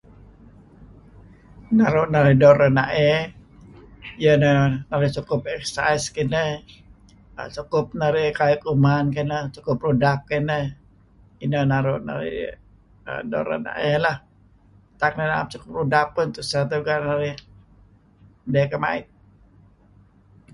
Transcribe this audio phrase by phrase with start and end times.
[1.77, 3.13] Naru' narih doo' renaey
[4.21, 6.51] iyeh neh sukup exercise kineh
[7.55, 10.65] sukup narih kayu' kuman kineh, sukup rudap kineh
[11.43, 12.51] inah naru' narih
[13.09, 14.17] uhm doo' renaey lah.
[14.99, 16.63] Tak narih am sukup rudap pun tuseh
[17.05, 17.37] narih
[18.51, 19.05] may kemait.